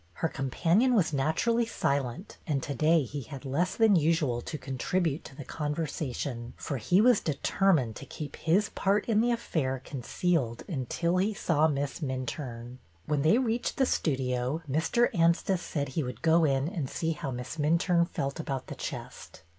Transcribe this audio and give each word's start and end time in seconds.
Her 0.13 0.27
companion 0.27 0.95
was 0.95 1.13
naturally 1.13 1.67
silent, 1.67 2.39
and 2.47 2.63
to 2.63 2.73
day 2.73 3.03
he 3.03 3.21
had 3.21 3.45
less 3.45 3.75
than 3.75 3.95
usual 3.95 4.41
to 4.41 4.57
contribute 4.57 5.23
to 5.25 5.35
the 5.35 5.43
con 5.45 5.75
versation, 5.75 6.53
for 6.55 6.77
he 6.77 6.99
was 6.99 7.19
determined 7.19 7.95
to 7.97 8.07
keep 8.07 8.35
his 8.35 8.69
part 8.69 9.05
in 9.05 9.21
the 9.21 9.29
affair 9.31 9.79
concealed 9.85 10.63
until 10.67 11.17
he 11.17 11.35
saw 11.35 11.67
Miss 11.67 11.99
Minturne. 11.99 12.79
When 13.05 13.21
they 13.21 13.37
reached 13.37 13.77
the 13.77 13.85
studio 13.85 14.63
Mr. 14.67 15.13
Anstice 15.15 15.61
said 15.61 15.89
he 15.89 16.01
would 16.03 16.23
go 16.23 16.45
in 16.45 16.73
to 16.73 16.91
see 16.91 17.11
how 17.11 17.29
Miss 17.29 17.57
Minturne 17.57 18.09
felt 18.09 18.39
about 18.39 18.65
the 18.65 18.75
chest. 18.75 19.43